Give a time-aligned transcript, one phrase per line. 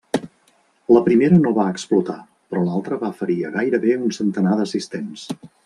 [0.95, 2.17] La primera no va explotar,
[2.53, 5.31] però l'altra va ferir a gairebé un centenar d'assistents.